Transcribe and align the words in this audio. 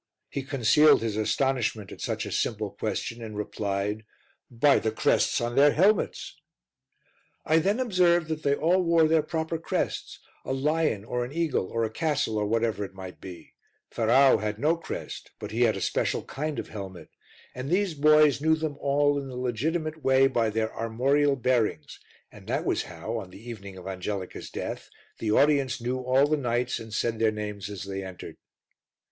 He 0.29 0.41
concealed 0.41 1.03
his 1.03 1.15
astonishment 1.15 1.91
at 1.91 2.01
such 2.01 2.25
a 2.25 2.31
simple 2.31 2.71
question 2.71 3.21
and 3.23 3.37
replied 3.37 4.03
"By 4.49 4.79
the 4.79 4.91
crests 4.91 5.39
on 5.39 5.53
their 5.55 5.73
helmets." 5.73 6.41
I 7.45 7.59
then 7.59 7.79
observed 7.79 8.27
that 8.29 8.41
they 8.41 8.55
all 8.55 8.81
wore 8.81 9.07
their 9.07 9.21
proper 9.21 9.59
crests, 9.59 10.17
a 10.43 10.53
lion 10.53 11.05
or 11.05 11.23
an 11.23 11.31
eagle, 11.31 11.67
or 11.67 11.83
a 11.83 11.91
castle, 11.91 12.35
or 12.39 12.47
whatever 12.47 12.83
it 12.83 12.95
might 12.95 13.21
be; 13.21 13.53
Ferrau 13.91 14.39
had 14.39 14.57
no 14.57 14.75
crest, 14.75 15.29
but 15.37 15.51
he 15.51 15.61
had 15.61 15.77
a 15.77 15.81
special 15.81 16.23
kind 16.23 16.57
of 16.57 16.69
helmet, 16.69 17.09
and 17.53 17.69
these 17.69 17.93
boys 17.93 18.41
knew 18.41 18.55
them 18.55 18.77
all 18.79 19.19
in 19.19 19.27
the 19.27 19.35
legitimate 19.35 20.03
way 20.03 20.25
by 20.25 20.49
their 20.49 20.75
armorial 20.75 21.35
bearings, 21.35 21.99
and 22.31 22.47
that 22.47 22.65
was 22.65 22.85
how, 22.85 23.19
on 23.19 23.29
the 23.29 23.47
evening 23.47 23.77
of 23.77 23.85
Angelica's 23.85 24.49
death, 24.49 24.89
the 25.19 25.29
audience 25.31 25.79
knew 25.79 25.99
all 25.99 26.25
the 26.27 26.37
knights 26.37 26.79
and 26.79 26.91
said 26.91 27.19
their 27.19 27.29
names 27.31 27.69
as 27.69 27.83
they 27.83 28.03
entered. 28.03 28.37